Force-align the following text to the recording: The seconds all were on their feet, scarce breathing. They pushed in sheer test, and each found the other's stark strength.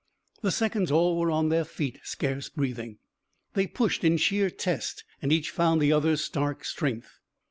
The 0.41 0.49
seconds 0.49 0.89
all 0.89 1.15
were 1.19 1.29
on 1.29 1.49
their 1.49 1.63
feet, 1.63 1.99
scarce 2.01 2.49
breathing. 2.49 2.97
They 3.53 3.67
pushed 3.67 4.03
in 4.03 4.17
sheer 4.17 4.49
test, 4.49 5.03
and 5.21 5.31
each 5.31 5.51
found 5.51 5.79
the 5.79 5.91
other's 5.93 6.23
stark 6.23 6.65
strength. 6.65 7.19